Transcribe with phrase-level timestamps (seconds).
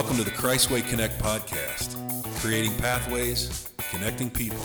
[0.00, 1.94] Welcome to the Christway Connect podcast,
[2.40, 4.64] creating pathways, connecting people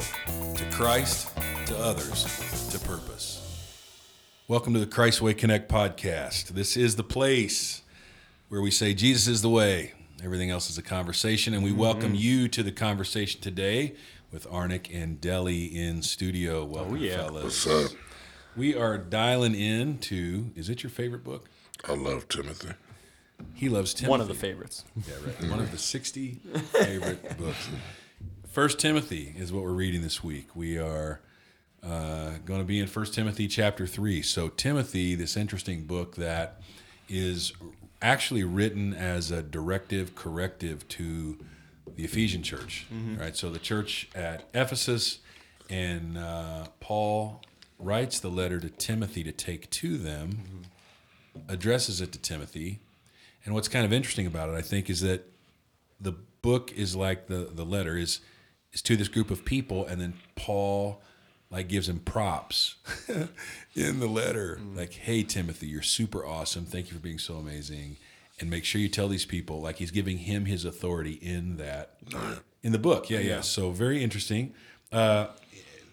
[0.56, 1.30] to Christ,
[1.66, 2.24] to others,
[2.70, 3.76] to purpose.
[4.48, 6.48] Welcome to the Christway Connect podcast.
[6.48, 7.82] This is the place
[8.48, 9.92] where we say Jesus is the way,
[10.24, 11.80] everything else is a conversation, and we mm-hmm.
[11.80, 13.94] welcome you to the conversation today
[14.32, 16.62] with Arnick and Deli in studio.
[16.62, 17.18] Oh, welcome, yeah.
[17.18, 17.66] fellas.
[17.66, 17.98] What's up?
[18.56, 21.50] We are dialing in to, is it your favorite book?
[21.84, 22.70] I love Timothy.
[23.54, 24.10] He loves Timothy.
[24.12, 24.84] One of the favorites.
[25.08, 25.50] Yeah, right.
[25.50, 26.40] One of the 60
[26.72, 27.70] favorite books.
[28.50, 30.56] First Timothy is what we're reading this week.
[30.56, 31.22] We are
[31.84, 34.22] uh, going to be in First Timothy chapter 3.
[34.22, 36.62] So, Timothy, this interesting book that
[37.08, 37.54] is
[38.02, 41.38] actually written as a directive corrective to
[41.96, 43.36] the Ephesian church, right?
[43.38, 45.20] So, the church at Ephesus,
[45.70, 47.42] and uh, Paul
[47.78, 50.64] writes the letter to Timothy to take to them,
[51.48, 52.80] addresses it to Timothy.
[53.46, 55.24] And what's kind of interesting about it, I think, is that
[56.02, 58.20] the book is like the the letter is
[58.74, 61.02] is to this group of people, and then Paul
[61.52, 62.76] like gives him props
[63.76, 66.66] in the letter, like, "Hey Timothy, you're super awesome.
[66.66, 67.98] Thank you for being so amazing."
[68.40, 71.98] And make sure you tell these people, like he's giving him his authority in that,
[72.64, 73.10] in the book.
[73.10, 73.40] Yeah, yeah.
[73.40, 74.54] So very interesting.
[74.92, 75.28] Uh,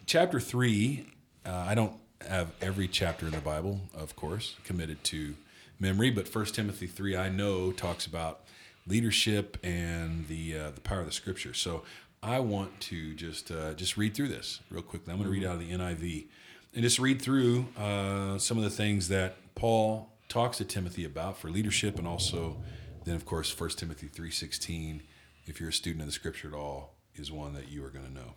[0.07, 1.07] chapter three,
[1.47, 1.95] uh, I don't
[2.29, 5.35] have every chapter in the Bible, of course, committed to
[5.83, 8.45] memory, but First Timothy three, I know talks about
[8.87, 11.53] leadership and the uh, the power of the Scripture.
[11.53, 11.83] So
[12.23, 15.13] I want to just uh, just read through this real quickly.
[15.13, 16.29] I'm going to read out of the NIV
[16.73, 21.37] and just read through uh, some of the things that Paul talks to Timothy about
[21.37, 22.57] for leadership, and also
[23.05, 25.03] then, of course, First Timothy three sixteen.
[25.45, 28.07] If you're a student of the Scripture at all, is one that you are going
[28.07, 28.35] to know.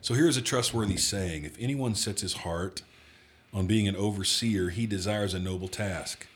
[0.00, 2.80] So here's a trustworthy saying If anyone sets his heart
[3.52, 6.26] on being an overseer, he desires a noble task.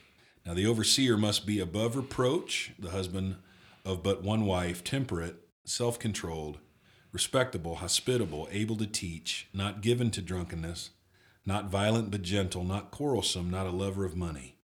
[0.47, 3.37] Now, the overseer must be above reproach, the husband
[3.84, 6.59] of but one wife, temperate, self controlled,
[7.12, 10.91] respectable, hospitable, able to teach, not given to drunkenness,
[11.45, 14.57] not violent but gentle, not quarrelsome, not a lover of money.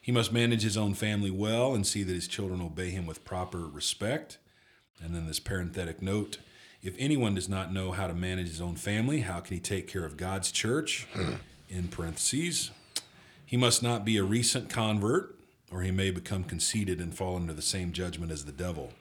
[0.00, 3.24] He must manage his own family well and see that his children obey him with
[3.24, 4.38] proper respect.
[5.02, 6.38] And then this parenthetic note
[6.82, 9.88] if anyone does not know how to manage his own family, how can he take
[9.88, 11.06] care of God's church?
[11.68, 12.70] In parentheses,
[13.44, 15.36] he must not be a recent convert,
[15.70, 18.92] or he may become conceited and fall under the same judgment as the devil.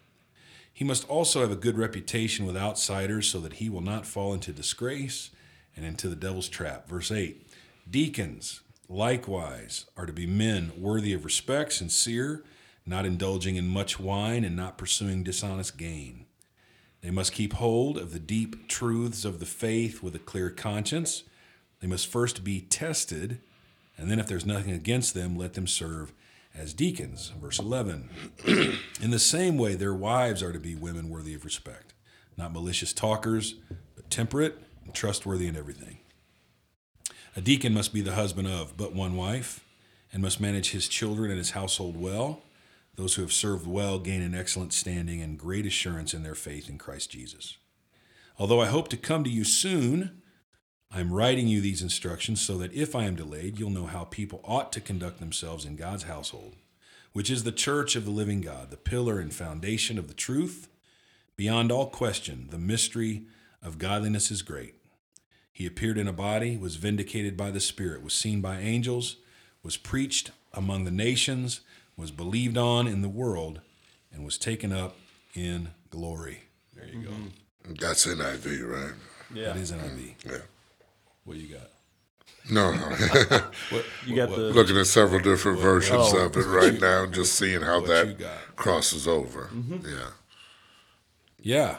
[0.73, 4.33] He must also have a good reputation with outsiders so that he will not fall
[4.33, 5.29] into disgrace
[5.75, 6.87] and into the devil's trap.
[6.87, 7.45] Verse 8
[7.89, 12.43] Deacons, likewise, are to be men worthy of respect, sincere,
[12.85, 16.25] not indulging in much wine, and not pursuing dishonest gain.
[17.01, 21.23] They must keep hold of the deep truths of the faith with a clear conscience.
[21.83, 23.41] They must first be tested,
[23.97, 26.13] and then, if there's nothing against them, let them serve
[26.55, 27.33] as deacons.
[27.41, 28.09] Verse 11.
[29.01, 31.93] In the same way, their wives are to be women worthy of respect,
[32.37, 33.55] not malicious talkers,
[33.97, 35.97] but temperate and trustworthy in everything.
[37.35, 39.65] A deacon must be the husband of but one wife,
[40.13, 42.43] and must manage his children and his household well.
[42.95, 46.69] Those who have served well gain an excellent standing and great assurance in their faith
[46.69, 47.57] in Christ Jesus.
[48.39, 50.21] Although I hope to come to you soon,
[50.95, 54.03] I am writing you these instructions so that if I am delayed, you'll know how
[54.03, 56.53] people ought to conduct themselves in God's household,
[57.13, 60.67] which is the church of the living God, the pillar and foundation of the truth.
[61.35, 63.23] Beyond all question, the mystery
[63.63, 64.75] of godliness is great.
[65.51, 69.17] He appeared in a body, was vindicated by the Spirit, was seen by angels,
[69.63, 71.61] was preached among the nations,
[71.97, 73.61] was believed on in the world,
[74.11, 74.95] and was taken up
[75.33, 76.43] in glory.
[76.75, 77.73] There you mm-hmm.
[77.73, 77.75] go.
[77.79, 78.93] That's NIV, right?
[79.33, 79.45] Yeah.
[79.45, 80.13] That is NIV.
[80.25, 80.37] Yeah.
[81.25, 81.69] What you got?
[82.49, 82.89] No, no.
[83.69, 86.25] What, You got what- the Looking at several different versions Oh.
[86.25, 88.17] of it right now, just seeing how that
[88.55, 89.49] crosses over.
[89.53, 89.87] Mm-hmm.
[89.87, 90.09] Yeah,
[91.39, 91.77] Yeah,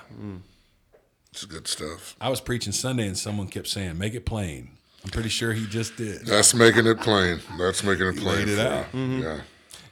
[1.32, 2.16] it's good stuff.
[2.20, 4.70] I was preaching Sunday and someone kept saying, "Make it plain."
[5.04, 6.24] I'm pretty sure he just did.
[6.26, 7.40] That's making it plain.
[7.58, 8.36] That's making it plain.
[8.36, 8.94] laid it for out.
[8.94, 9.00] you.
[9.22, 9.40] Yeah.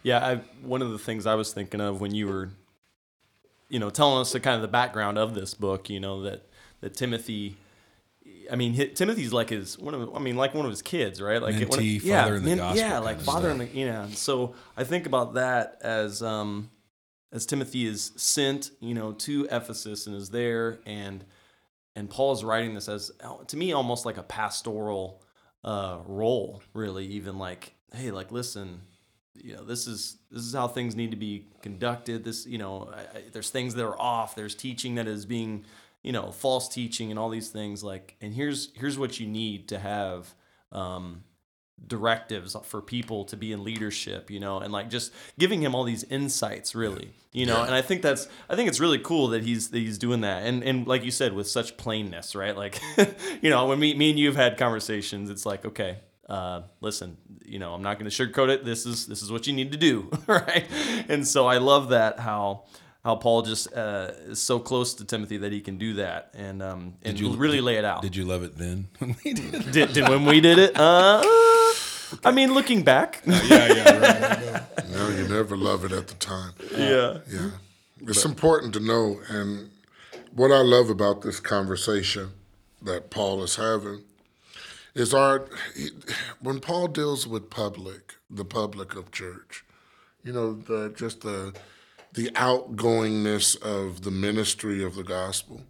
[0.05, 0.35] Yeah, I,
[0.67, 2.49] one of the things I was thinking of when you were,
[3.69, 6.47] you know, telling us the kind of the background of this book, you know, that
[6.81, 7.56] that Timothy,
[8.50, 11.21] I mean, hi- Timothy's like his one of, I mean, like one of his kids,
[11.21, 11.41] right?
[11.43, 13.87] Like one of- Mentee, yeah, father in the gospel yeah, like father in the, you
[13.87, 14.09] know.
[14.15, 16.71] So I think about that as um,
[17.33, 21.25] as Timothy is sent, you know, to Ephesus and is there, and
[21.97, 23.11] and Paul is writing this as
[23.49, 25.23] to me almost like a pastoral
[25.65, 28.81] uh, role, really, even like, hey, like listen,
[29.35, 32.25] you know, this is this is how things need to be conducted.
[32.25, 34.35] This, you know, I, I, there's things that are off.
[34.35, 35.65] There's teaching that is being,
[36.03, 37.83] you know, false teaching and all these things.
[37.85, 40.35] Like, and here's here's what you need to have
[40.73, 41.25] um,
[41.87, 45.85] directives for people to be in leadership, you know, and like just giving him all
[45.85, 47.63] these insights, really, you know.
[47.63, 50.45] And I think that's I think it's really cool that he's that he's doing that,
[50.45, 52.57] and and like you said, with such plainness, right?
[52.57, 52.81] Like,
[53.43, 57.17] you know, when me me and you have had conversations, it's like, okay, uh, listen,
[57.45, 58.65] you know, I'm not going to sugarcoat it.
[58.65, 60.67] This is this is what you need to do, right?
[61.09, 62.65] And so I love that how
[63.05, 66.63] how Paul just uh, is so close to Timothy that he can do that and
[66.63, 68.03] um, and you- really lay it out.
[68.03, 69.73] Did you love it then when we did?
[69.73, 70.79] Did, did when we did it?
[70.79, 71.23] Uh,
[72.25, 74.89] I mean, looking back, yeah, yeah, right.
[74.91, 76.53] No, you never love it at the time.
[76.77, 77.51] yeah, Yeah.
[78.03, 79.71] It's important to know, and
[80.35, 82.33] what I love about this conversation
[82.83, 84.03] that Paul is having
[84.95, 85.47] is our
[86.41, 89.65] when Paul deals with public, the public of church,
[90.23, 91.55] you know, the just the
[92.12, 95.62] the outgoingness of the ministry of the gospel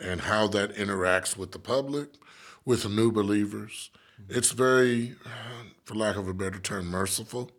[0.00, 2.08] and how that interacts with the public,
[2.64, 3.90] with new believers.
[4.28, 5.14] It's very,
[5.84, 7.50] for lack of a better term, merciful,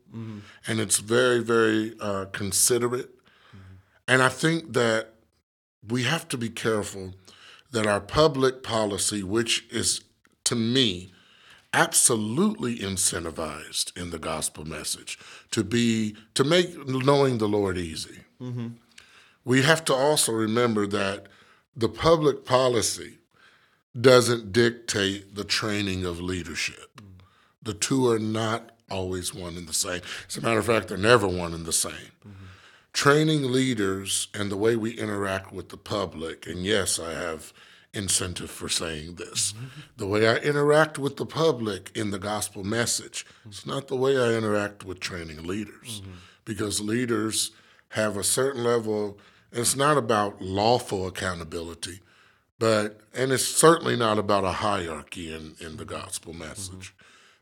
[0.66, 3.10] and it's very, very uh, considerate.
[4.07, 5.13] And I think that
[5.88, 7.13] we have to be careful
[7.71, 10.01] that our public policy, which is
[10.45, 11.12] to me
[11.75, 15.19] absolutely incentivized in the gospel message
[15.51, 18.22] to be to make knowing the Lord easy.
[18.42, 18.68] Mm-hmm.
[19.44, 21.27] We have to also remember that
[21.75, 23.18] the public policy
[24.00, 27.01] doesn't dictate the training of leadership.
[27.62, 30.01] The two are not always one and the same.
[30.30, 32.12] As a matter of fact, they're never one and the same.
[32.25, 32.45] Mm-hmm.
[32.94, 37.51] Training leaders and the way we interact with the public, and yes, I have
[37.95, 39.53] incentive for saying this.
[39.53, 39.80] Mm-hmm.
[39.97, 44.18] The way I interact with the public in the gospel message, it's not the way
[44.18, 46.01] I interact with training leaders.
[46.01, 46.12] Mm-hmm.
[46.44, 47.51] Because leaders
[47.89, 49.18] have a certain level,
[49.51, 52.01] it's not about lawful accountability,
[52.59, 56.47] but and it's certainly not about a hierarchy in, in the gospel mm-hmm.
[56.47, 56.94] message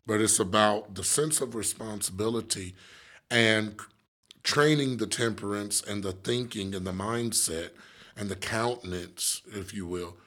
[0.05, 2.75] but it's about the sense of responsibility
[3.29, 3.79] and
[4.43, 7.69] training the temperance and the thinking and the mindset
[8.15, 10.17] and the countenance if you will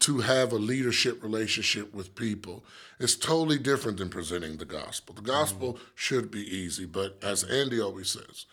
[0.00, 2.64] to have a leadership relationship with people
[2.98, 5.84] it's totally different than presenting the gospel the gospel mm-hmm.
[5.94, 8.46] should be easy but as andy always says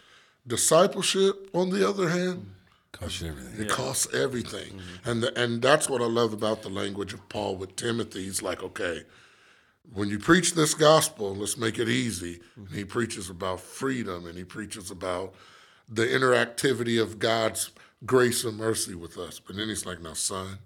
[0.48, 2.52] discipleship on the other hand mm-hmm.
[2.92, 3.66] Cost you everything.
[3.66, 5.10] it costs everything, mm-hmm.
[5.10, 8.24] and the, and that's what I love about the language of Paul with Timothy.
[8.24, 9.04] He's like, okay,
[9.94, 12.40] when you preach this gospel, let's make it easy.
[12.56, 15.34] And he preaches about freedom, and he preaches about
[15.90, 17.72] the interactivity of God's
[18.06, 19.40] grace and mercy with us.
[19.40, 20.60] But then he's like, now, son,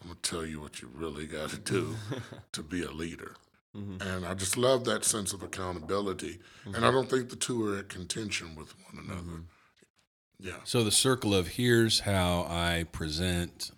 [0.00, 1.96] I'm gonna tell you what you really got to do
[2.52, 3.34] to be a leader.
[3.76, 4.06] Mm-hmm.
[4.06, 6.38] And I just love that sense of accountability.
[6.64, 6.92] And I mm-hmm.
[6.92, 9.20] don't think the two are at contention with one another.
[9.20, 9.38] Mm-hmm.
[10.40, 10.54] Yeah.
[10.64, 13.72] So the circle of here's how I present.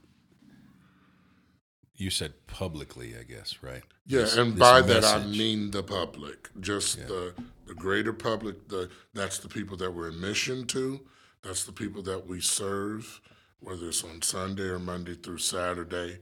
[1.96, 3.82] You said publicly, I guess, right?
[4.06, 7.34] Yeah, This- and this by that I mean the public, just the
[7.66, 8.68] the greater public.
[8.68, 11.00] The that's the people that we're in mission to.
[11.42, 13.20] That's the people that we serve,
[13.60, 16.18] whether it's on Sunday or Monday through Saturday,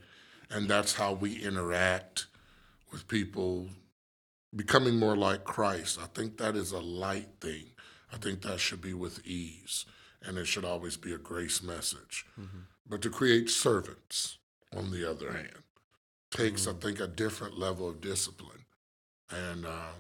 [0.50, 2.26] and that's how we interact
[2.92, 3.68] with people
[4.54, 5.98] becoming more like Christ.
[6.02, 7.66] I think that is a light thing.
[8.12, 9.84] I think that should be with ease,
[10.22, 12.26] and it should always be a grace message.
[12.88, 14.38] But to create servants,
[14.74, 15.62] on the other hand,
[16.30, 18.64] takes, I think, a different level of discipline.
[19.30, 19.92] And uh,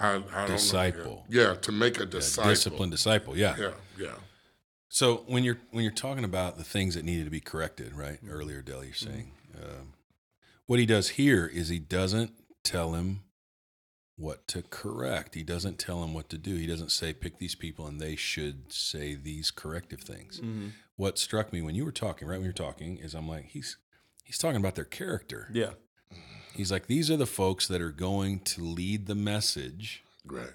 [0.00, 0.46] I, I don't know.
[0.48, 1.24] Disciple.
[1.28, 2.50] Yeah, to make a disciple.
[2.50, 3.36] disciplined disciple.
[3.36, 3.54] Yeah.
[3.58, 4.14] Yeah, yeah.
[4.88, 8.16] So when you're when you're talking about the things that needed to be corrected, right?
[8.16, 8.30] Mm-hmm.
[8.30, 9.12] Earlier, Dell, you're mm-hmm.
[9.12, 9.92] saying um,
[10.66, 13.20] what he does here is he doesn't tell him
[14.16, 15.34] what to correct.
[15.34, 16.56] He doesn't tell him what to do.
[16.56, 20.40] He doesn't say pick these people and they should say these corrective things.
[20.40, 20.68] Mm-hmm.
[20.96, 23.46] What struck me when you were talking, right when you were talking, is I'm like
[23.46, 23.76] he's
[24.24, 25.50] he's talking about their character.
[25.52, 25.72] yeah,
[26.54, 30.52] He's like these are the folks that are going to lead the message Right.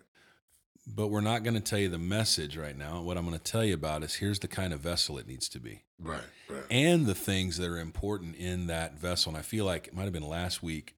[0.87, 3.01] But we're not going to tell you the message right now.
[3.01, 5.47] What I'm going to tell you about is here's the kind of vessel it needs
[5.49, 6.21] to be Right.
[6.49, 6.63] Right.
[6.71, 9.29] and the things that are important in that vessel.
[9.29, 10.95] And I feel like it might have been last week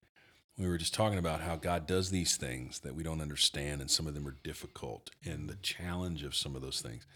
[0.58, 3.90] we were just talking about how God does these things that we don't understand, and
[3.90, 7.08] some of them are difficult, and the challenge of some of those things.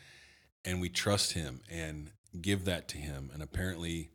[0.66, 3.30] And we trust Him and give that to Him.
[3.34, 4.10] And apparently,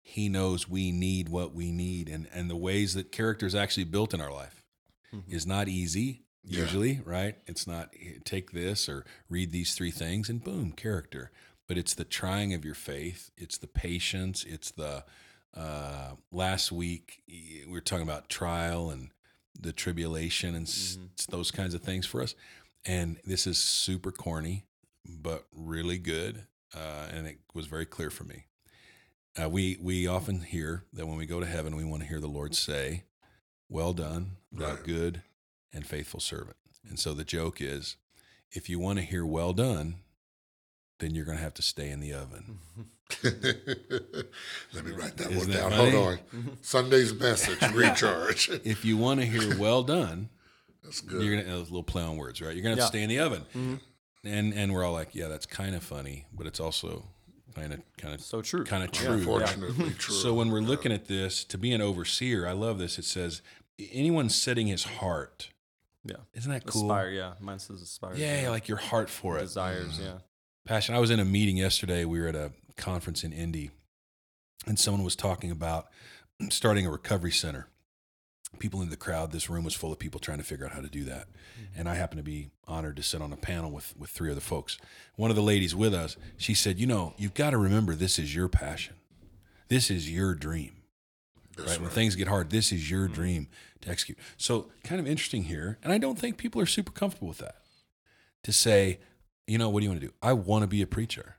[0.00, 3.84] He knows we need what we need, and and the ways that character is actually
[3.84, 4.64] built in our life
[5.12, 5.30] mm-hmm.
[5.30, 6.23] is not easy.
[6.46, 6.60] Yeah.
[6.60, 7.36] Usually, right?
[7.46, 11.30] It's not take this or read these three things, and boom, character.
[11.66, 15.04] But it's the trying of your faith it's the patience it's the
[15.56, 19.10] uh, last week we were talking about trial and
[19.58, 20.98] the tribulation and s
[21.30, 22.34] those kinds of things for us.
[22.84, 24.66] And this is super corny
[25.06, 26.46] but really good
[26.76, 28.44] uh, and it was very clear for me.
[29.40, 32.20] Uh, we we often hear that when we go to heaven we want to hear
[32.20, 33.04] the lord say
[33.70, 35.22] well done, thou good
[35.74, 36.56] and faithful servant.
[36.88, 37.96] And so the joke is
[38.52, 39.96] if you want to hear well done,
[41.00, 42.58] then you're going to have to stay in the oven.
[43.22, 45.70] Let me write that Isn't one down.
[45.70, 45.90] funny?
[45.90, 46.18] Hold on.
[46.62, 48.48] Sunday's message, recharge.
[48.64, 50.28] If you want to hear well done,
[50.82, 51.22] That's good.
[51.22, 52.54] you're going to, a little play on words, right?
[52.54, 53.42] You're going to have to stay in the oven.
[53.54, 53.74] Mm-hmm.
[54.26, 57.04] And, and we're all like, yeah, that's kind of funny, but it's also
[57.54, 58.64] kind of, kind of, So true.
[58.64, 59.12] kind of true.
[59.14, 60.14] Unfortunately true.
[60.14, 62.98] So when we're looking at this, to be an overseer, I love this.
[62.98, 63.42] It says,
[63.92, 65.50] anyone setting his heart.
[66.04, 66.16] Yeah.
[66.34, 66.90] Isn't that cool?
[66.90, 67.32] Aspire, yeah.
[67.40, 68.14] Mine says aspire.
[68.14, 69.42] Yeah, like your heart for it.
[69.42, 70.04] desires, mm-hmm.
[70.04, 70.18] yeah.
[70.66, 70.94] Passion.
[70.94, 72.04] I was in a meeting yesterday.
[72.04, 73.70] We were at a conference in Indy,
[74.66, 75.88] and someone was talking about
[76.50, 77.68] starting a recovery center.
[78.60, 80.80] People in the crowd, this room was full of people trying to figure out how
[80.80, 81.26] to do that.
[81.26, 81.80] Mm-hmm.
[81.80, 84.40] And I happened to be honored to sit on a panel with, with three other
[84.40, 84.78] folks.
[85.16, 88.16] One of the ladies with us, she said, You know, you've got to remember this
[88.16, 88.94] is your passion.
[89.68, 90.83] This is your dream.
[91.56, 91.80] That's right?
[91.80, 93.14] When things get hard, this is your mm-hmm.
[93.14, 93.48] dream
[93.82, 94.18] to execute.
[94.36, 95.78] So, kind of interesting here.
[95.82, 97.56] And I don't think people are super comfortable with that
[98.42, 98.98] to say,
[99.46, 100.12] you know, what do you want to do?
[100.22, 101.36] I want to be a preacher,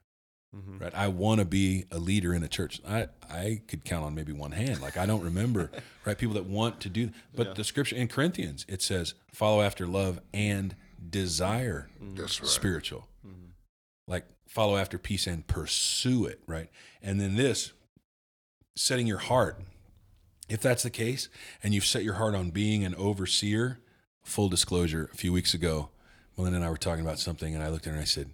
[0.56, 0.80] Mhm.
[0.82, 0.94] right?
[0.94, 2.80] I want to be a leader in a church.
[2.88, 4.82] I, I could count on maybe one hand.
[4.82, 5.72] Like, I don't remember,
[6.06, 6.18] right?
[6.18, 7.54] People that want to do, but Yeah.
[7.54, 10.76] the scripture in Corinthians, it says, follow after love and
[11.08, 12.16] desire mm-hmm.
[12.16, 12.50] That's right.
[12.50, 13.08] spiritual.
[13.26, 13.50] Mm-hmm.
[14.08, 16.70] Like follow after peace and pursue it, right?
[17.02, 17.74] And then this,
[18.76, 19.60] setting your heart.
[20.48, 21.30] If that's the case,
[21.64, 23.80] and you've set your heart on being an overseer,
[24.24, 25.90] full disclosure, a few weeks ago,
[26.38, 28.32] Melinda and I were talking about something, and I looked at her and I said,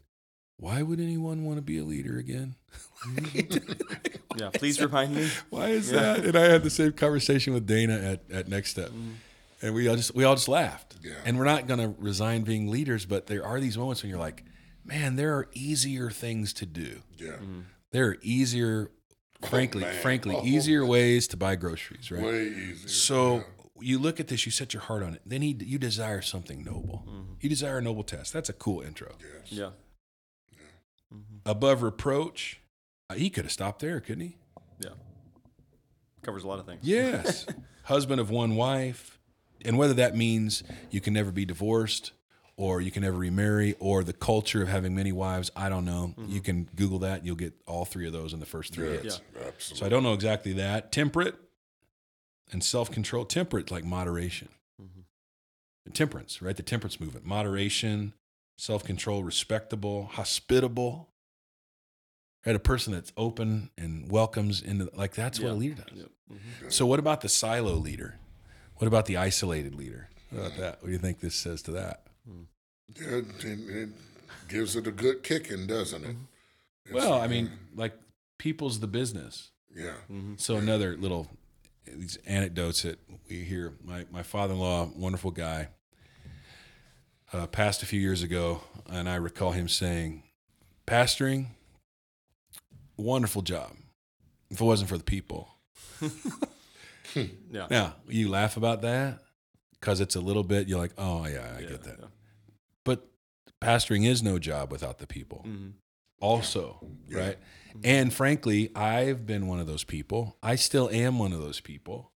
[0.57, 2.55] Why would anyone want to be a leader again?
[4.37, 4.49] Yeah.
[4.53, 5.29] Please remind me.
[5.49, 6.25] Why is that?
[6.25, 8.89] And I had the same conversation with Dana at, at Next Step.
[8.89, 9.11] Mm-hmm.
[9.63, 10.95] And we all just we all just laughed.
[11.03, 11.13] Yeah.
[11.23, 14.43] And we're not gonna resign being leaders, but there are these moments when you're like,
[14.83, 17.01] man, there are easier things to do.
[17.17, 17.33] Yeah.
[17.33, 17.59] Mm-hmm.
[17.91, 18.89] There are easier,
[19.49, 19.93] frankly, man.
[20.01, 22.23] frankly, Oh, easier ways to buy groceries, right?
[22.23, 22.87] Way easier.
[22.87, 23.43] So
[23.79, 25.21] you look at this, you set your heart on it.
[25.25, 27.05] Then he, you desire something noble.
[27.39, 28.31] You desire a noble task.
[28.33, 29.15] That's a cool intro.
[29.19, 29.51] Yes.
[29.51, 29.69] Yeah.
[31.45, 32.61] Above reproach,
[33.09, 34.37] uh, he could have stopped there, couldn't he?
[34.79, 34.89] Yeah.
[36.21, 36.81] Covers a lot of things.
[36.83, 37.45] Yes.
[37.83, 39.19] Husband of one wife.
[39.65, 42.11] And whether that means you can never be divorced
[42.57, 46.13] or you can never remarry or the culture of having many wives, I don't know.
[46.27, 47.25] You can Google that.
[47.25, 49.21] You'll get all three of those in the first three hits.
[49.35, 49.85] Yes, So.
[49.85, 50.91] I don't know exactly that.
[50.91, 51.35] Temperate
[52.51, 53.25] and self control.
[53.25, 54.49] Temperate, like moderation.
[55.93, 56.55] Temperance, right?
[56.55, 57.25] The temperance movement.
[57.25, 58.13] Moderation,
[58.57, 61.09] self control, respectable, hospitable.
[62.45, 62.55] Right?
[62.55, 65.57] A person that's open and welcomes into, like, that's what a Yeah.
[65.59, 65.97] leader does.
[65.99, 66.11] Yep.
[66.31, 66.71] Mhm.
[66.71, 68.19] So, what about the silo leader?
[68.77, 70.09] What about the isolated leader?
[70.29, 70.81] What about that?
[70.81, 72.07] What do you think this says to that?
[72.27, 73.89] Yeah, it, it, it
[74.49, 76.09] gives it a good kicking, doesn't it?
[76.09, 76.23] Mm-hmm.
[76.85, 77.93] It's, Well, I mean, like,
[78.37, 79.51] people's the business.
[79.75, 79.93] yeah.
[80.11, 80.33] Mm-hmm.
[80.37, 81.27] So another little
[81.85, 82.99] these anecdotes that
[83.29, 83.73] we hear.
[83.83, 85.69] My my father in law, wonderful guy,
[87.33, 90.23] uh, passed a few years ago, and I recall him saying,
[90.85, 91.47] "Pastoring,
[92.97, 93.71] wonderful job.
[94.49, 95.47] If it wasn't for the people."
[97.13, 97.23] Hmm.
[97.51, 97.67] Yeah.
[97.69, 99.19] Now you laugh about that
[99.81, 100.69] because it's a little bit.
[100.69, 102.05] You're like, "Oh yeah, I Yeah, get that." yeah.
[102.85, 103.07] But
[103.61, 105.43] pastoring is no job without the people.
[105.45, 105.73] Mhm.
[106.21, 107.17] also, Yeah.
[107.19, 107.39] right?
[107.83, 110.37] And frankly, I've been one of those people.
[110.43, 112.11] I still am one of those people.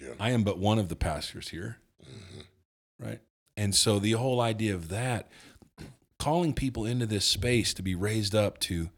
[0.00, 0.14] Yeah.
[0.18, 1.80] I am but one of the pastors here,
[2.98, 3.20] right?
[3.58, 5.30] And so the whole idea of that,
[6.18, 8.88] calling people into this space to be raised up to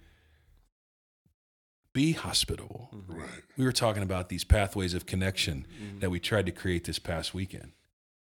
[1.96, 2.90] be hospitable.
[3.08, 3.26] Right.
[3.56, 6.00] We were talking about these pathways of connection mm-hmm.
[6.00, 7.72] that we tried to create this past weekend,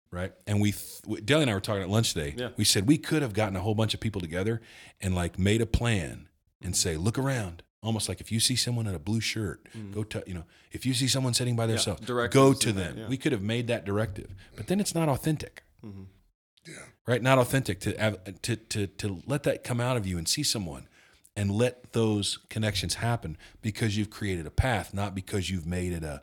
[0.09, 0.33] right?
[0.47, 2.33] And we, th- Deli and I were talking at lunch today.
[2.35, 2.49] Yeah.
[2.57, 4.61] We said we could have gotten a whole bunch of people together
[4.99, 6.27] and like made a plan
[6.59, 7.61] and say, look around.
[7.83, 9.93] Almost like if you see someone in a blue shirt, mm-hmm.
[9.93, 12.89] go to, you know, if you see someone sitting by themselves, go to and that,
[12.95, 12.97] them.
[12.97, 13.07] yeah.
[13.07, 16.03] We could have made that directive, but then it's not authentic, mm-hmm.
[16.67, 16.73] Yeah.
[17.05, 17.21] right?
[17.21, 20.41] Not authentic to, have- to, to, to let that come out of you and see
[20.43, 20.87] someone
[21.35, 26.03] and let those connections happen because you've created a path, not because you've made it
[26.03, 26.21] a,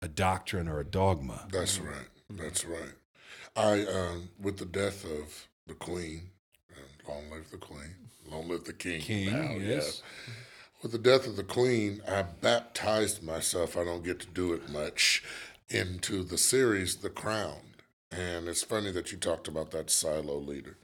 [0.00, 1.46] a doctrine or a dogma.
[1.50, 2.08] That's right.
[2.30, 2.92] That's right.
[3.56, 6.30] I, um, with the death of the Queen,
[6.70, 7.94] and long live the Queen,
[8.30, 9.00] long live the King.
[9.00, 10.02] King, now, yes.
[10.02, 10.34] yeah.
[10.82, 13.76] With the death of the Queen, I baptized myself.
[13.76, 15.22] I don't get to do it much
[15.68, 17.60] into the series, The Crown.
[18.10, 20.76] And it's funny that you talked about that silo leader.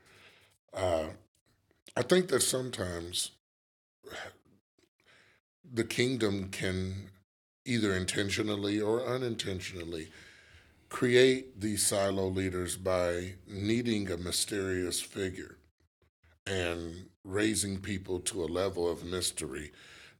[0.72, 1.08] Uh,
[1.96, 3.32] I think that sometimes
[5.72, 7.10] the kingdom can
[7.64, 10.08] either intentionally or unintentionally
[10.88, 15.56] create these silo leaders by needing a mysterious figure
[16.46, 19.70] and raising people to a level of mystery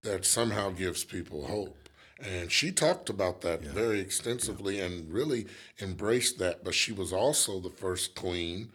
[0.03, 1.89] that somehow gives people hope.
[2.21, 5.47] And she talked about that very extensively and really
[5.81, 6.65] embraced that.
[6.65, 8.73] But she was also the first queen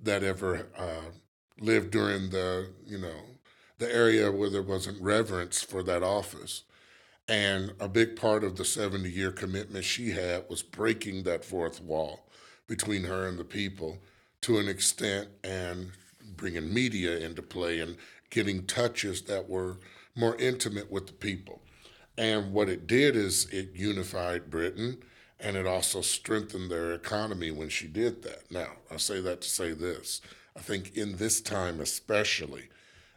[0.00, 1.12] that ever uh,
[1.60, 3.20] lived during the, you know,
[3.78, 6.62] the area where there wasn't reverence for that office.
[7.28, 11.82] And a big part of the 70 year commitment she had was breaking that fourth
[11.82, 12.26] wall
[12.66, 13.98] between her and the people
[14.42, 15.90] to an extent and
[16.36, 17.96] bringing media into play and
[18.30, 19.78] getting touches that were
[20.14, 21.60] more intimate with the people.
[22.18, 24.98] And what it did is it unified Britain
[25.38, 28.50] and it also strengthened their economy when she did that.
[28.50, 30.20] Now, I say that to say this.
[30.56, 32.68] I think in this time, especially,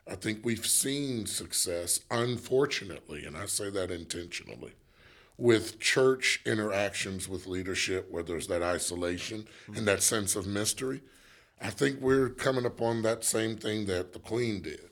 [0.09, 4.73] I think we've seen success, unfortunately, and I say that intentionally,
[5.37, 9.77] with church interactions with leadership where there's that isolation mm-hmm.
[9.77, 11.01] and that sense of mystery.
[11.61, 14.89] I think we're coming upon that same thing that the Queen did.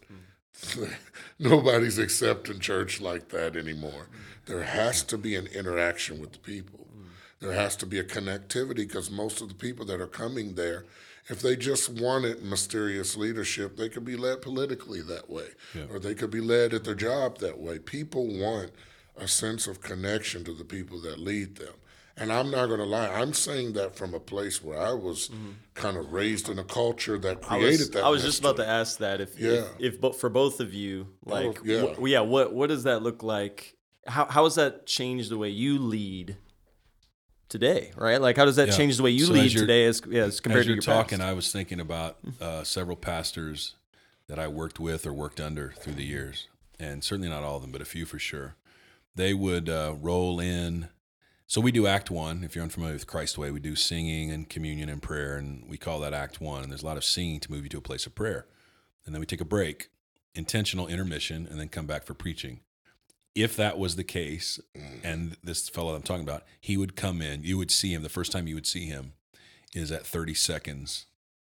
[0.61, 0.93] Mm-hmm.
[1.39, 4.07] Nobody's accepting church like that anymore.
[4.09, 4.53] Mm-hmm.
[4.53, 6.87] There has to be an interaction with the people.
[7.39, 10.85] There has to be a connectivity because most of the people that are coming there,
[11.29, 15.49] if they just wanted mysterious leadership, they could be led politically that way,
[15.89, 17.79] or they could be led at their job that way.
[17.79, 18.71] People want
[19.17, 21.73] a sense of connection to the people that lead them.
[22.19, 25.29] And I'm not going to lie, I'm saying that from a place where I was
[25.29, 25.51] mm-hmm.
[25.75, 28.03] kind of raised in a culture that I created was, that.
[28.03, 29.51] I was just about to ask that if Yeah.
[29.51, 31.93] if, if but for both of you oh, like yeah.
[31.93, 33.75] wh- yeah what what does that look like
[34.07, 36.37] how how has that changed the way you lead
[37.49, 38.77] today right like how does that Yeah.
[38.77, 40.81] change the way you So lead today as, yeah, as compared As to you're your
[40.81, 41.29] talking, past?
[41.29, 43.75] I was thinking about uh, several pastors
[44.27, 46.47] that I worked with or worked under through the years,
[46.79, 48.55] and certainly not all of them, but a few for sure.
[49.15, 50.89] They would uh, roll in.
[51.47, 52.43] So we do Act One.
[52.43, 55.77] If you're unfamiliar with Christ Way, we do singing and communion and prayer, and we
[55.77, 56.61] call that Act One.
[56.63, 58.45] And there's a lot of singing to move you to a place of prayer,
[59.05, 59.89] and then we take a break,
[60.35, 62.59] intentional intermission, and then come back for preaching.
[63.37, 64.99] If that was the case, mm.
[65.03, 67.43] and this fellow I'm talking about, he would come in.
[67.43, 69.13] You would see him the first time you would see him
[69.73, 71.05] is at 30 seconds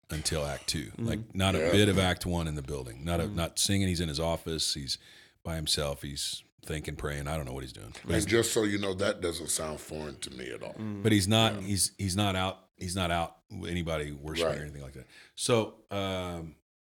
[0.09, 1.07] until Act 2 mm-hmm.
[1.07, 3.03] Like not a bit of Act One in the building.
[3.03, 3.35] Not a, mm-hmm.
[3.35, 3.87] not singing.
[3.87, 4.73] He's in his office.
[4.73, 4.97] He's
[5.43, 6.01] by himself.
[6.01, 7.27] He's thinking, praying.
[7.27, 7.93] I don't know what he's doing.
[8.05, 10.75] But he's, And just so you know, that doesn't sound foreign to me at all.
[10.75, 11.01] Mm.
[11.01, 11.61] but he's not.
[11.61, 12.59] He's he's not out.
[12.77, 14.59] He's not out with anybody worshiping Right.
[14.59, 15.07] or anything like that.
[15.35, 15.75] So.
[15.89, 16.55] um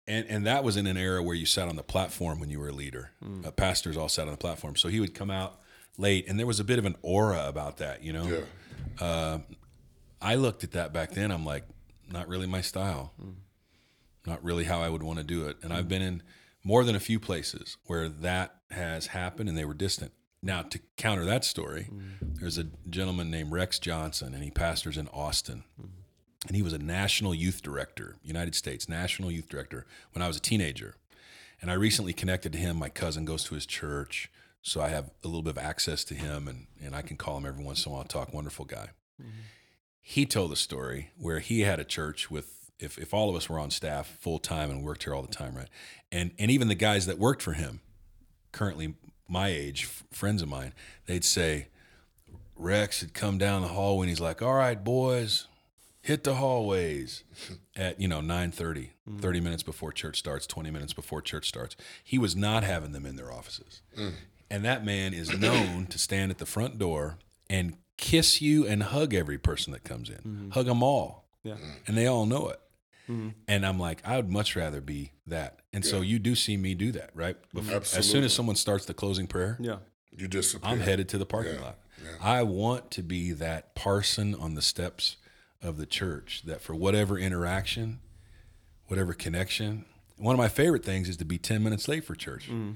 [0.07, 2.59] and, and that was in an era where you sat on the platform when you
[2.59, 3.11] were a leader.
[3.23, 3.45] Mm.
[3.45, 4.75] Uh, pastors all sat on the platform.
[4.75, 5.59] So he would come out
[5.97, 8.25] late, and there was a bit of an aura about that, you know.
[8.25, 9.05] Yeah.
[9.05, 9.39] Uh,
[10.21, 11.31] I looked at that back then.
[11.31, 11.63] I'm like,
[12.11, 13.13] not really my style.
[13.21, 13.35] Mm.
[14.25, 15.57] Not really how I would want to do it.
[15.63, 15.89] And I've mm.
[15.89, 16.23] been in
[16.63, 20.11] more than a few places where that has happened and they were distant.
[20.41, 21.89] Now, to counter that story,
[22.21, 25.63] there's a gentleman named Rex Johnson, and he pastors in Austin.
[26.47, 30.37] And he was a national youth director, United States national youth director, when I was
[30.37, 30.95] a teenager.
[31.61, 32.77] And I recently connected to him.
[32.77, 34.29] My cousin goes to his church,
[34.61, 37.37] so I have a little bit of access to him, and, and I can call
[37.37, 38.33] him every once in a while, talk.
[38.33, 38.89] Wonderful guy.
[39.21, 39.29] Mm-hmm.
[40.01, 43.47] He told a story where he had a church with, if, if all of us
[43.47, 45.69] were on staff full time and worked here all the time, right?
[46.11, 47.79] And, and even the guys that worked for him,
[48.51, 48.95] currently
[49.29, 50.73] my age, f- friends of mine,
[51.05, 51.67] they'd say,
[52.55, 55.47] Rex had come down the hallway and he's like, all right, boys,
[56.03, 57.23] hit the hallways
[57.75, 59.19] at you know 9.30 mm.
[59.19, 61.75] 30 minutes before church starts 20 minutes before church starts.
[62.03, 63.81] He was not having them in their offices.
[63.97, 64.13] Mm.
[64.51, 67.17] And that man is known to stand at the front door
[67.49, 70.17] and kiss you and hug every person that comes in.
[70.17, 70.49] Mm-hmm.
[70.51, 71.25] Hug them all.
[71.41, 71.53] Yeah.
[71.53, 71.87] Mm.
[71.87, 72.59] And they all know it.
[73.09, 73.29] Mm-hmm.
[73.49, 75.59] And i'm like i would much rather be that.
[75.73, 77.35] And so you do see me do that right?
[77.53, 79.77] Bef- as soon as someone starts the closing prayer yeah.
[80.15, 80.69] You disappear.
[80.69, 81.79] I'm headed to the parking lot.
[82.21, 85.17] I want to be that parson on the steps
[85.63, 87.99] of the church that for whatever interaction,
[88.87, 89.85] whatever connection,
[90.17, 92.49] one of my favorite things is to be 10 minutes late for church.
[92.49, 92.75] Mm.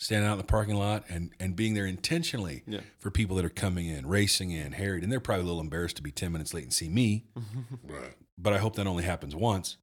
[0.00, 2.80] Standing out in the parking lot and, and being there intentionally Yeah.
[3.00, 5.02] for people that are coming in, racing in, harried.
[5.02, 7.24] And they're probably a little embarrassed to be 10 minutes late and see me,
[7.82, 8.14] Right.
[8.36, 9.76] but I hope that only happens once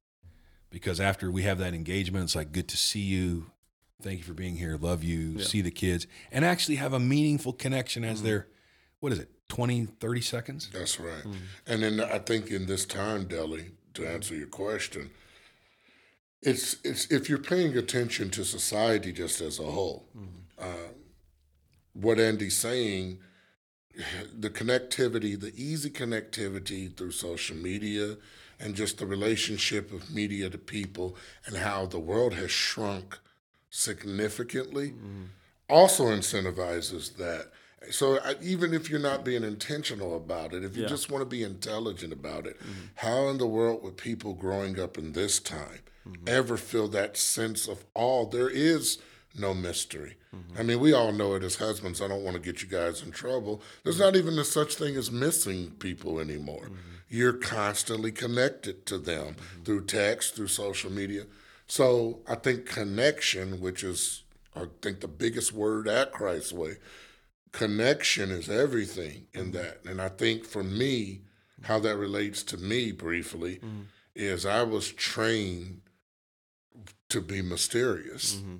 [0.70, 3.50] because after we have that engagement, it's like, good to see you.
[4.00, 4.78] Thank you for being here.
[4.80, 5.38] Love you.
[5.40, 8.24] See the kids and actually have a meaningful connection as mm.
[8.24, 8.46] they're,
[9.00, 10.70] what is it, 20, 30 seconds?
[10.72, 11.24] That's right.
[11.66, 15.10] And then I think in this time, Deli, to answer your question,
[16.42, 20.06] it's it's if you're paying attention to society just as a whole,
[20.58, 20.90] uh,
[21.92, 23.18] what Andy's saying,
[24.38, 28.16] the connectivity, the easy connectivity through social media,
[28.60, 33.18] and just the relationship of media to people, and how the world has shrunk
[33.70, 34.92] significantly,
[35.68, 37.50] also incentivizes that.
[37.90, 40.88] So I, even if you're not being intentional about it, if you Yeah.
[40.88, 42.86] just want to be intelligent about it, mm-hmm.
[42.96, 46.24] how in the world would people growing up in this time mm-hmm.
[46.26, 48.28] ever feel that sense of awe?
[48.28, 48.98] There is
[49.38, 50.16] no mystery.
[50.34, 50.58] Mm-hmm.
[50.58, 52.00] I mean, we all know it as husbands.
[52.00, 53.62] I don't want to get you guys in trouble.
[53.84, 56.70] There's not even a such thing as missing people anymore.
[57.08, 61.26] You're constantly connected to them through text, through social media.
[61.68, 64.24] So I think connection, which is,
[64.56, 66.76] I think, the biggest word at Christ's Way,
[67.56, 69.52] connection is everything in mm-hmm.
[69.52, 69.80] that.
[69.86, 71.22] And I think for me,
[71.62, 73.82] how that relates to me briefly mm-hmm.
[74.14, 75.80] is I was trained
[77.08, 78.34] to be mysterious.
[78.34, 78.56] Mm-hmm.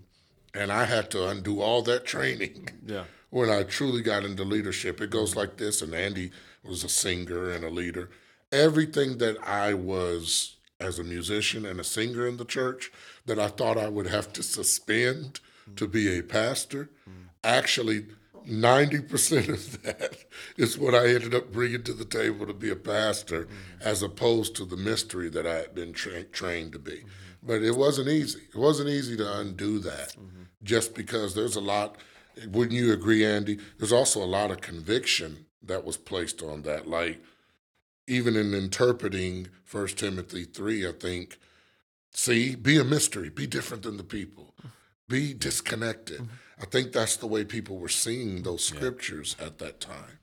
[0.54, 3.04] And I had to undo all that training Yeah.
[3.30, 5.02] when I truly got into leadership.
[5.02, 6.30] It goes like this, and Andy
[6.64, 8.09] was a singer and a leader.
[8.50, 12.90] Everything that I was as a musician and a singer in the church
[13.26, 15.40] that I thought I would have to suspend
[15.74, 16.88] to be a pastor,
[17.42, 18.06] actually
[18.46, 20.24] 90% of that
[20.56, 23.54] is what I ended up bringing to the table to be a pastor, mm-hmm.
[23.82, 26.92] as opposed to the mystery that I had been tra- trained to be.
[26.92, 27.09] Mm-hmm.
[27.42, 28.40] But it wasn't easy.
[28.54, 30.42] It wasn't easy to undo that mm-hmm.
[30.62, 31.96] just because there's a lot.
[32.48, 33.59] Wouldn't you agree, Andy?
[33.78, 36.87] There's also a lot of conviction that was placed on that.
[36.87, 37.22] Like,
[38.06, 41.38] even in interpreting First Timothy 3, I think,
[42.12, 44.54] see, be a mystery, be different than the people,
[45.09, 46.28] be disconnected.
[46.60, 50.18] I think that's the way people were seeing those scriptures at that time.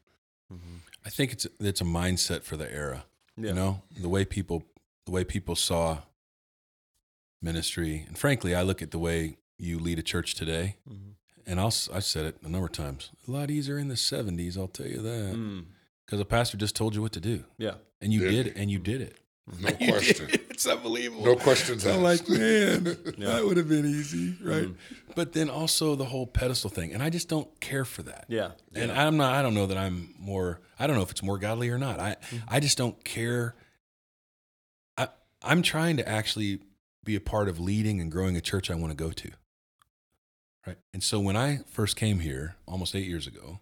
[1.06, 3.06] I think it's it's a mindset for the era.
[3.36, 3.50] Yeah.
[3.50, 4.64] You know, the way people
[5.06, 6.00] the way people saw
[7.42, 11.12] ministry, and frankly, I look at the way you lead a church today, Mm-hmm.
[11.46, 13.10] and I'll s- I've said it a number of times.
[13.28, 15.66] A lot easier in the '70s, I'll tell you that, Mm.
[16.06, 17.76] because a pastor just told you what to do, Yeah.
[18.02, 19.20] and you Did did, it, and you did it.
[19.60, 20.30] No You question.
[20.30, 20.46] it.
[20.52, 21.26] It's unbelievable.
[21.26, 22.30] No questions I'm asked.
[22.30, 22.86] like, man,
[23.18, 23.34] Yeah.
[23.34, 24.64] that would have been easy, right?
[24.64, 25.12] Mm-hmm.
[25.16, 28.26] But then also the whole pedestal thing, and I just don't care for that.
[28.30, 28.52] Yeah.
[28.74, 29.34] And I'm not.
[29.34, 30.62] I don't know that I'm more.
[30.80, 32.00] I don't know if it's more godly or not.
[32.00, 32.38] I mm-hmm.
[32.48, 33.56] I just don't care.
[34.98, 35.10] I
[35.42, 36.60] I'm trying to actually
[37.04, 39.32] be a part of leading and growing a church I want to go to.
[40.66, 40.78] Right.
[40.94, 43.60] And so when I first came here almost eight years ago,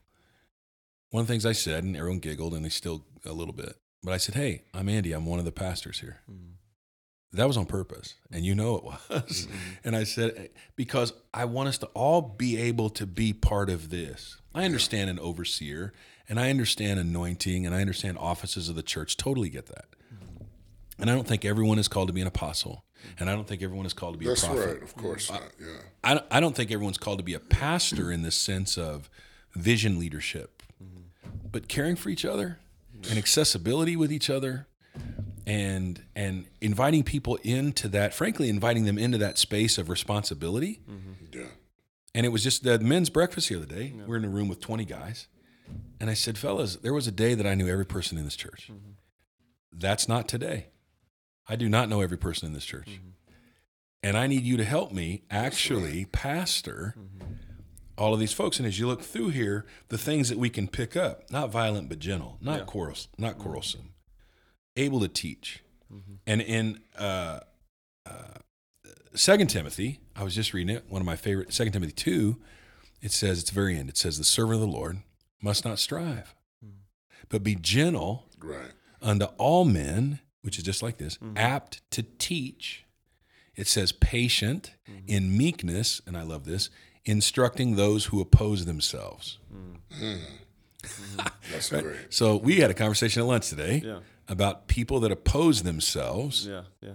[1.10, 3.76] one of the things I said, and everyone giggled, and they still a little bit,
[4.04, 5.12] but I said, "Hey, I'm Andy.
[5.12, 6.52] I'm one of the pastors here." Mm-hmm.
[7.34, 9.00] That was on purpose, and you know it was.
[9.10, 9.58] Mm-hmm.
[9.86, 13.90] And I said, because I want us to all be able to be part of
[13.90, 14.38] this.
[14.54, 15.94] I understand an overseer,
[16.28, 19.16] and I understand anointing, and I understand offices of the church.
[19.16, 19.86] Totally get that.
[20.14, 20.44] Mm-hmm.
[21.00, 22.84] And I don't think everyone is called to be an apostle,
[23.18, 24.68] and I don't think everyone is called to be That's a prophet.
[24.68, 24.84] right.
[24.84, 25.44] Of course not.
[25.58, 25.68] Yeah.
[26.04, 29.10] I don't, I don't think everyone's called to be a pastor in the sense of
[29.56, 30.64] vision leadership,
[31.50, 32.60] but caring for each other
[33.10, 34.68] and accessibility with each other
[35.46, 40.82] and and inviting people into that frankly inviting them into that space of responsibility.
[40.90, 41.40] Mm-hmm.
[41.40, 41.46] Yeah.
[42.14, 43.94] and it was just the men's breakfast the other day.
[44.06, 45.28] We're in a room with 20 guys.
[46.00, 48.36] And i said fellas there was a day that i knew every person in this
[48.36, 48.70] church.
[48.72, 48.92] Mm-hmm.
[49.74, 50.68] That's not today.
[51.48, 52.90] I do not know every person in this church.
[52.90, 53.10] Mm-hmm.
[54.04, 56.96] And i need you to help me actually pastor
[57.98, 60.68] all of these folks and as you look through here the things that we can
[60.68, 62.66] pick up not violent but gentle not Yeah.
[62.66, 63.42] quarrels not mm-hmm.
[63.44, 63.94] quarrelsome
[64.76, 66.14] able to teach mm-hmm.
[66.26, 67.40] and in uh,
[68.06, 68.12] uh,
[69.14, 72.38] second timothy i was just reading it one of my favorite second timothy 2
[73.02, 75.00] it says it's the very end it says the servant of the lord
[75.42, 76.34] must not strive
[76.66, 76.72] mm.
[77.30, 78.72] but be gentle Right.
[79.02, 81.38] unto all men, which is just like this, mm-hmm.
[81.38, 82.86] apt to teach.
[83.56, 84.74] It says patient
[85.08, 86.70] in meekness, and I love this,
[87.06, 89.38] instructing those who oppose themselves.
[89.54, 89.78] Mm.
[90.02, 90.20] Mm.
[91.52, 91.96] That's great.
[92.10, 94.00] So we had a conversation at lunch today Yeah.
[94.28, 96.64] about people that oppose themselves, Yeah.
[96.82, 96.90] Yeah.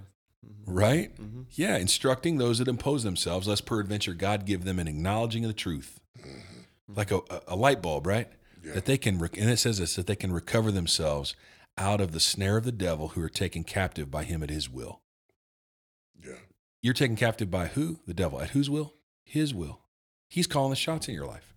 [0.45, 0.73] Mm-hmm.
[0.75, 1.16] right?
[1.21, 1.42] Mm-hmm.
[1.53, 5.55] Yeah, instructing those that oppose themselves, lest peradventure God give them an acknowledging of the
[5.55, 6.95] truth, mm-hmm.
[6.95, 8.29] like a, a- a light bulb, right?
[8.75, 11.37] That they can, rec- and it says this, that they can recover themselves
[11.79, 14.69] out of the snare of the devil who are taken captive by him at his
[14.69, 15.03] will.
[16.21, 16.33] Yeah.
[16.83, 18.01] You're taken captive by who?
[18.09, 18.40] The devil.
[18.40, 18.95] At whose will?
[19.23, 19.83] His will.
[20.28, 21.54] He's calling the shots in your life.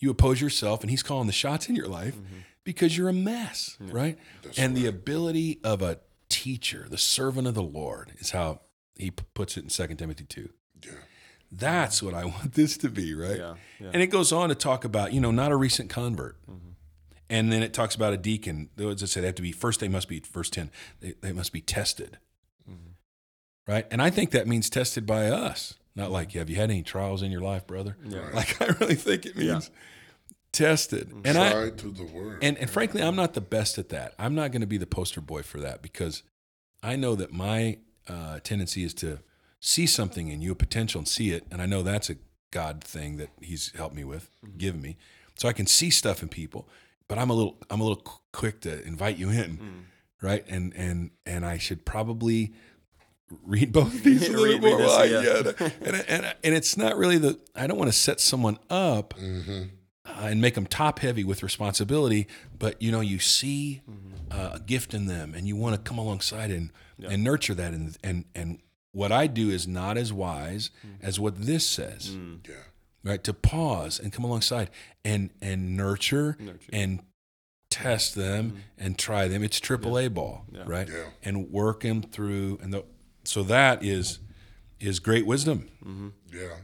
[0.00, 2.16] You oppose yourself, and he's calling the shots in your life
[2.64, 4.18] because you're a mess, right?
[4.56, 8.60] and the ability of a teacher, the servant of the Lord, is how
[8.94, 10.48] he p- puts it in 2 Timothy 2.
[10.84, 10.92] Yeah.
[11.50, 13.38] That's what I want this to be, right?
[13.38, 13.90] Yeah, yeah.
[13.92, 16.40] And it goes on to talk about, you know, not a recent convert.
[16.42, 16.70] Mm-hmm.
[17.30, 18.70] And then it talks about a deacon.
[18.78, 21.32] As I said, they have to be, first, they must be, verse 10, they, they
[21.32, 22.18] must be tested.
[22.68, 23.70] Mm-hmm.
[23.70, 23.86] Right?
[23.90, 25.74] And I think that means tested by us.
[25.98, 27.96] Not like, have you had any trials in your life, brother?
[28.04, 28.28] Yeah.
[28.32, 29.70] Like, I really think it means
[30.52, 31.08] tested.
[31.08, 31.20] Mm-hmm.
[31.24, 32.38] And I, to the word.
[32.40, 34.14] and, and frankly, I'm not the best at that.
[34.16, 36.22] I'm not going to be the poster boy for that because
[36.84, 39.18] I know that my uh, tendency is to
[39.58, 41.44] see something in you, a potential, and see it.
[41.50, 42.16] And I know that's a
[42.52, 44.56] God thing that He's helped me with, mm-hmm.
[44.56, 44.96] given me,
[45.36, 46.68] so I can see stuff in people.
[47.08, 49.82] But I'm a little, I'm a little qu- quick to invite you in, mm.
[50.22, 50.44] right?
[50.48, 52.52] And and and I should probably
[53.44, 54.78] read both of these a little Read- bit more.
[54.78, 55.66] read this, yeah.
[55.66, 55.70] yeah.
[55.86, 59.62] and, and, and it's not really the, I don't want to set someone up Mm-hmm.
[60.06, 62.26] uh, and make them top heavy with responsibility,
[62.58, 63.82] but you know, you see
[64.30, 66.70] uh, a gift in them and you want to come alongside and,
[67.06, 67.72] and nurture that.
[67.74, 68.58] And, and, and
[68.92, 70.70] what I do is not as wise
[71.02, 72.16] as what this says
[72.48, 72.54] Yeah.
[73.04, 74.70] right to pause and come alongside
[75.04, 76.36] and and nurture,
[76.72, 77.00] and
[77.70, 81.04] test them and try them it's triple a ball right Yeah.
[81.22, 82.84] and work them through and the,
[83.28, 84.20] so that is
[84.80, 86.08] is great wisdom mm-hmm.
[86.32, 86.56] Yeah.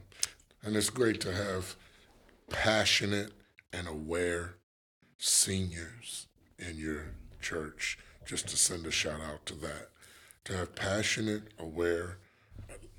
[0.62, 1.76] And it's great to have
[2.48, 3.32] passionate
[3.72, 4.56] and aware
[5.18, 6.26] seniors
[6.58, 9.90] in your church, just to send a shout out to that.
[10.44, 12.18] To have passionate, aware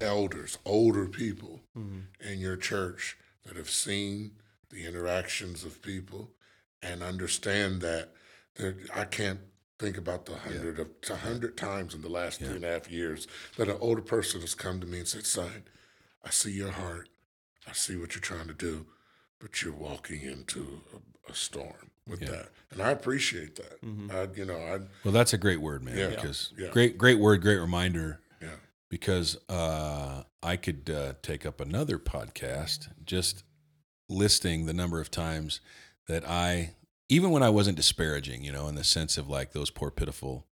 [0.01, 1.99] elders, older people mm-hmm.
[2.27, 4.31] in your church that have seen
[4.69, 6.31] the interactions of people
[6.81, 8.11] and understand that
[8.55, 9.39] there, I can't
[9.79, 12.89] think about the hundred of a hundred times in the last three and a half
[12.89, 15.63] years that an older person has come to me and said, "Son,
[16.23, 17.09] I see your heart.
[17.67, 18.85] I see what you're trying to do,
[19.39, 23.79] but you're walking into a, a storm with that, and I appreciate that.
[24.11, 26.09] I, you know, I, well that's a great word man Yeah.
[26.09, 26.69] because Yeah.
[26.69, 28.49] great great word great reminder yeah,
[28.89, 33.43] because uh, I could uh, take up another podcast just
[34.07, 35.59] listing the number of times
[36.07, 36.75] that I,
[37.09, 40.45] even when I wasn't disparaging, you know, in the sense of like those poor, pitiful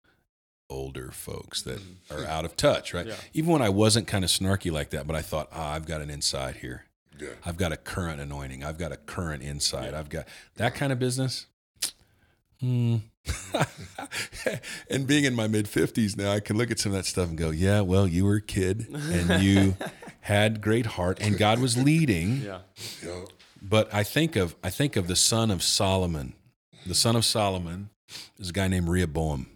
[0.69, 3.07] older folks that are out of touch, right?
[3.07, 3.15] Yeah.
[3.33, 6.01] Even when I wasn't kind of snarky like that, but I thought, ah, I've got
[6.01, 6.85] an inside here.
[7.21, 8.65] yeah, I've got a current anointing.
[8.65, 9.95] I've got a current insight.
[9.95, 11.47] I've got that kind of business.
[12.61, 12.97] Hmm.
[14.91, 17.29] and being in my mid 50s now, I can look at some of that stuff
[17.29, 19.77] and go, yeah, well, you were a kid and you
[20.21, 22.43] had great heart and God was leading.
[22.43, 22.61] Yeah.
[23.05, 23.23] yeah,
[23.63, 26.35] But I think of I think of the son of Solomon.
[26.87, 27.91] The son of Solomon
[28.39, 29.47] is a guy named Rehoboam.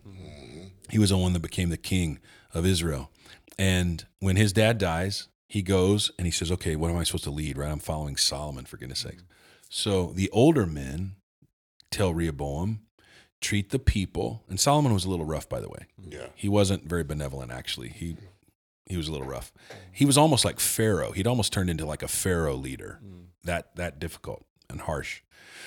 [0.90, 2.18] He was the one that became the king
[2.52, 3.10] of Israel.
[3.58, 7.24] And when his dad dies, he goes and he says, "Okay, what am I supposed
[7.24, 7.56] to lead?
[7.56, 7.70] Right?
[7.70, 9.22] I'm following Solomon for goodness sakes."
[9.68, 11.16] So the older men
[11.90, 12.80] tell Rehoboam,
[13.40, 14.44] treat the people.
[14.48, 15.86] And Solomon was a little rough, by the way.
[16.08, 17.88] yeah, He wasn't very benevolent, actually.
[17.88, 18.16] He
[18.86, 19.52] he was a little rough.
[19.92, 21.12] He was almost like Pharaoh.
[21.12, 23.00] He'd almost turned into like a Pharaoh leader.
[23.04, 23.26] Mm.
[23.44, 25.22] That that difficult and harsh.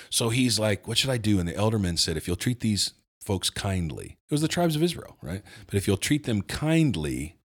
[0.10, 2.94] So he's like, "What should I do?" And the eldermen said, "If you'll treat these
[3.22, 5.44] folks kindly, it was the tribes of Israel, right?
[5.66, 7.38] But if you'll treat them kindly,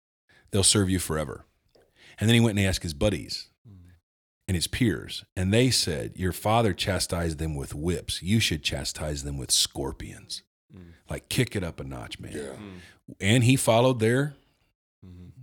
[0.51, 1.45] they'll serve you forever."
[2.19, 3.47] And then he went and he asked his buddies
[4.47, 8.21] and his peers, and they said, "Your father chastised them with whips.
[8.21, 10.43] You should chastise them with scorpions."
[11.09, 12.55] Like kick it up a notch, man yeah,
[13.19, 14.35] and he followed their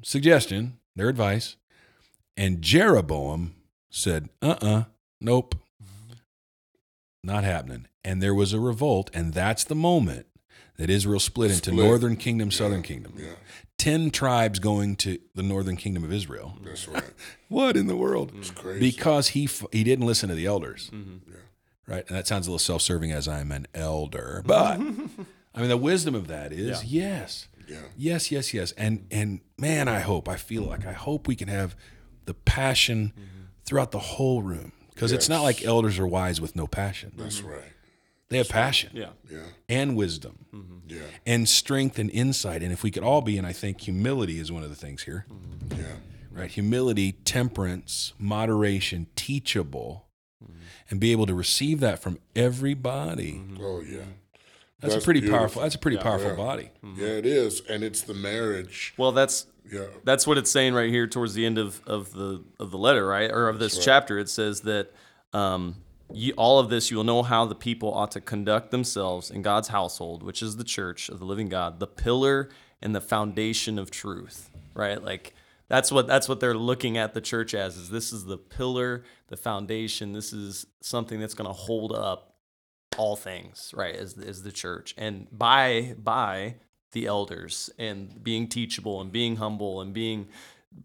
[0.03, 1.57] suggestion, their advice.
[2.37, 3.55] And Jeroboam
[3.91, 4.85] said, "Uh, uh
[5.21, 5.55] nope,
[7.29, 10.27] not happening." And there was a revolt, and that's the moment
[10.79, 13.15] that Israel split, into northern kingdom, southern kingdom.
[13.17, 13.33] yeah.
[13.77, 16.59] Ten tribes going to the northern kingdom of Israel.
[16.65, 17.05] That's right.
[17.49, 18.33] What in the world?
[18.37, 18.81] It's crazy.
[18.81, 21.31] Because he he didn't listen to the elders, mm-hmm.
[21.31, 21.37] yeah,
[21.87, 22.05] right?
[22.09, 24.79] And that sounds a little self-serving, as I'm an elder, but
[25.55, 27.49] I mean the wisdom of that is yes.
[27.69, 28.73] yeah, Yes, yes, yes.
[28.73, 31.77] And and man, I hope, I feel like I hope we can have
[32.25, 33.45] the passion mm-hmm.
[33.65, 34.73] throughout the whole room.
[34.99, 37.13] Because it's not like elders are wise with no passion.
[37.17, 37.51] that's mm-hmm.
[37.51, 37.73] right.
[38.31, 39.11] They have passion Yeah.
[39.31, 40.79] Yeah, and wisdom mm-hmm.
[40.89, 42.63] yeah, and strength and insight.
[42.63, 45.05] And if we could all be, and I think humility is one of the things
[45.05, 45.81] here, mm-hmm.
[45.81, 45.87] yeah,
[46.31, 46.51] right?
[46.51, 50.09] Humility, temperance, moderation, teachable,
[50.91, 53.41] and be able to receive that from everybody.
[53.61, 54.01] oh yeah.
[54.81, 55.39] That's, a pretty beautiful.
[55.41, 55.63] powerful.
[55.63, 56.37] That's a pretty powerful Yeah.
[56.37, 56.71] body.
[56.97, 58.95] Yeah, it is, and it's the marriage.
[58.97, 62.45] Well, that's Yeah, that's what it's saying right here towards the end of, of the
[62.59, 63.31] of the letter, right?
[63.31, 64.19] Or of this chapter.
[64.19, 64.93] It says that
[65.33, 65.77] um,
[66.13, 69.43] you, all of this you will know how the people ought to conduct themselves in
[69.43, 72.49] God's household, which is the church of the living God, the pillar
[72.81, 75.03] and the foundation of truth, right?
[75.03, 75.35] Like
[75.69, 79.05] that's what that's what they're looking at the church as is this is the pillar,
[79.29, 80.13] the foundation.
[80.13, 82.37] This is something that's going to hold up
[82.97, 83.95] all things, right?
[83.95, 86.57] As as the church, and by by
[86.93, 90.29] the elders, and being teachable, and being humble, and being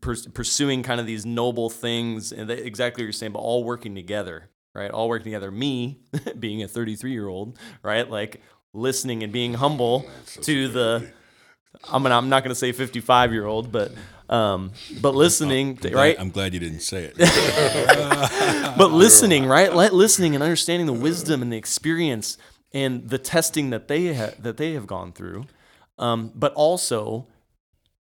[0.02, 3.96] purs- pursuing kind of these noble things, and exactly what you're saying, but all working
[3.96, 4.92] together, right?
[4.92, 5.52] All working together.
[5.52, 6.00] Me,
[6.40, 8.10] being a 33 year old, right?
[8.10, 8.42] Like
[8.74, 10.06] listening and being humble
[10.42, 11.12] to the.
[11.92, 13.92] I'm gonna, I'm not gonna say 55 year old, but
[14.30, 16.16] um, but listening, to, Glad- right?
[16.20, 17.16] I'm glad you didn't say it.
[18.78, 19.74] but listening, right?
[19.74, 22.38] Let listening and understanding the wisdom and the experience
[22.74, 25.46] and the testing that they ha- that they have gone through,
[25.98, 27.28] um, but also,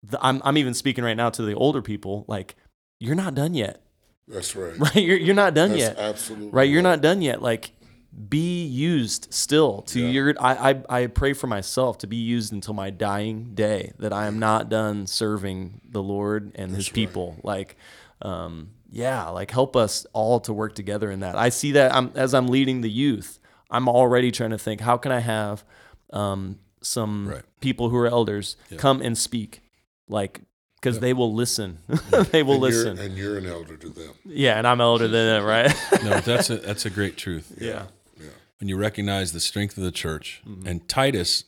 [0.03, 2.25] the, I'm I'm even speaking right now to the older people.
[2.29, 2.57] Like,
[2.99, 3.83] you're not done yet,
[4.29, 4.79] that's right.
[4.79, 4.97] right?
[4.97, 6.69] You're you're not done That's yet, absolutely right?
[6.69, 7.43] You're not done yet.
[7.43, 7.73] Like,
[8.29, 10.11] be used still to Yeah.
[10.11, 14.13] your I, I I pray for myself to be used until my dying day that
[14.13, 16.95] I am not done serving the Lord and his right.
[16.95, 17.77] people like
[18.21, 22.13] um yeah like help us all to work together in that I see that I'm
[22.15, 25.65] as I'm leading the youth I'm already trying to think how can I have
[26.13, 27.43] um some Right.
[27.61, 29.63] people who are elders come and speak
[30.09, 30.41] like
[30.77, 31.79] because they will listen
[32.33, 34.13] they will and listen You're, and you're an elder to them.
[34.25, 37.53] yeah and I'm older than them right No, that's a that's a great truth.
[37.61, 37.87] yeah
[38.21, 38.27] yeah.
[38.59, 40.67] When you recognize the strength of the church, Mm-hmm.
[40.69, 41.45] and Titus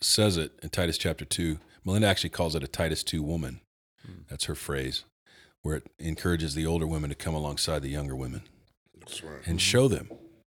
[0.00, 1.58] says it in Titus chapter two.
[1.84, 3.60] Melinda actually calls it a Titus two woman.
[4.04, 4.22] Hmm.
[4.28, 5.04] That's her phrase,
[5.62, 8.42] where it encourages the older women to come alongside the younger women
[8.98, 9.46] That's right.
[9.46, 10.10] and show them,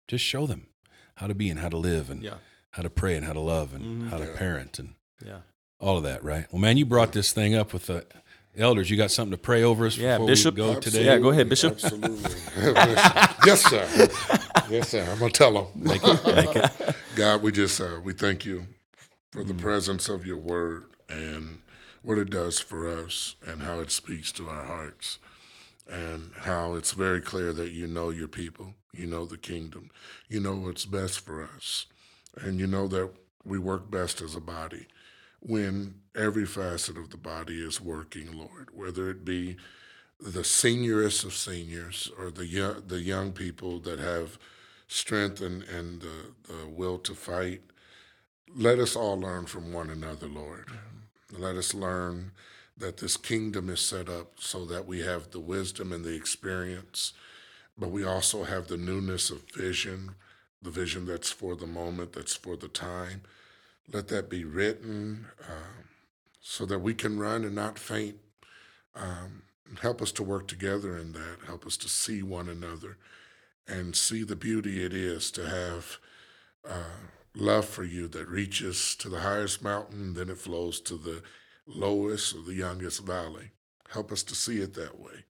[0.07, 0.67] just show them
[1.15, 2.35] how to be and how to live and yeah
[2.73, 4.09] how to pray and how to love and Mhm.
[4.09, 4.93] how to parent and
[5.25, 5.39] yeah
[5.79, 6.23] all of that.
[6.23, 6.45] Right.
[6.51, 8.05] Well, man, you brought this thing up with the
[8.57, 8.89] elders.
[8.89, 10.55] You got something to pray over us Yeah, before Bishop.
[10.55, 11.05] we go today.
[11.05, 11.73] Yeah, go ahead, Bishop.
[11.73, 12.31] Absolutely.
[13.45, 14.09] yes, sir.
[14.69, 15.03] Yes, sir.
[15.11, 15.65] I'm gonna tell them.
[15.75, 16.95] Make it, make it.
[17.15, 18.67] God, we just uh, we thank you
[19.31, 19.47] for Mm-hmm.
[19.57, 21.59] the presence of your word and
[22.03, 25.17] what it does for us and how it speaks to our hearts
[25.91, 29.89] and how it's very clear that you know your people, you know the kingdom,
[30.29, 31.87] you know what's best for us,
[32.41, 33.11] and you know that
[33.43, 34.87] we work best as a body
[35.39, 39.57] when every facet of the body is working, Lord, whether it be
[40.19, 44.37] the seniorest of seniors or the young, the young people that have
[44.87, 47.61] strength and, and the, the will to fight.
[48.55, 50.67] Let us all learn from one another, Lord.
[51.37, 52.31] Let us learn
[52.77, 57.13] that this kingdom is set up so that we have the wisdom and the experience,
[57.77, 60.15] but we also have the newness of vision,
[60.63, 63.21] the vision that's for the moment, that's for the time.
[63.91, 65.89] Let that be written um,
[66.41, 68.17] so that we can run and not faint.
[68.95, 69.43] Um,
[69.81, 71.39] help us to work together in that.
[71.45, 72.97] Help us to see one another
[73.67, 75.97] and see the beauty it is to have
[76.67, 81.23] uh, love for you that reaches to the highest mountain, then it flows to the
[81.65, 83.51] lowest or the youngest valley.
[83.89, 85.25] Help us to see it that way.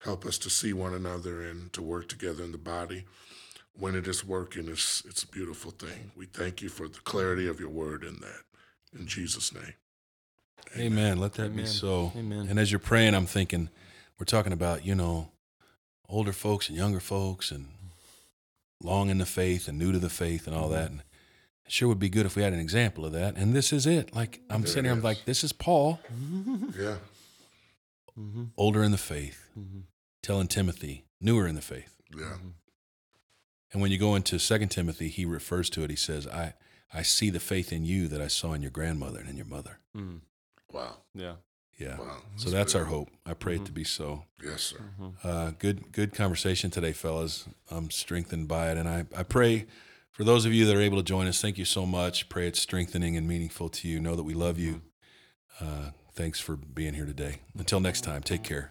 [0.00, 3.04] Help us to see one another and to work together in the body.
[3.76, 6.12] When it is working, it's, it's a beautiful thing.
[6.16, 8.42] We thank you for the clarity of your word in that.
[8.98, 9.74] In Jesus' name.
[10.78, 11.18] Amen.
[11.18, 12.12] Let that be so.
[12.16, 12.46] Amen.
[12.48, 13.68] And as you're praying, I'm thinking,
[14.18, 15.30] we're talking about, you know,
[16.08, 17.66] older folks and younger folks and
[18.82, 20.72] long in the faith and new to the faith and all Mm-hmm.
[20.74, 20.90] that.
[20.92, 21.00] And
[21.66, 23.36] it sure would be good if we had an example of that.
[23.36, 24.14] And this is it.
[24.14, 25.98] Like I'm There sitting here, I'm like, this is Paul,
[26.78, 26.96] Yeah.
[28.18, 28.50] Mhm.
[28.56, 29.82] older in the faith, Mhm.
[30.22, 31.96] telling Timothy, newer in the faith.
[32.16, 32.36] Yeah.
[33.74, 35.90] And when you go into Second Timothy, he refers to it.
[35.90, 36.54] He says, I,
[36.92, 39.46] I see the faith in you that I saw in your grandmother and in your
[39.46, 39.80] mother.
[39.94, 40.20] Mhm.
[40.72, 40.98] Wow.
[41.14, 41.34] Yeah.
[41.76, 41.98] Yeah.
[41.98, 42.22] Wow.
[42.36, 43.10] So that's our hope.
[43.26, 44.24] I pray it to be so.
[44.42, 44.76] Yes, sir.
[45.24, 47.46] Uh, good, good conversation today, fellas.
[47.70, 49.66] I'm strengthened by it, and I, I pray
[50.12, 51.40] for those of you that are able to join us.
[51.42, 52.28] Thank you so much.
[52.28, 53.98] Pray it's strengthening and meaningful to you.
[53.98, 54.82] Know that we love you.
[55.60, 57.38] Uh, thanks for being here today.
[57.58, 58.70] Until next time, take care.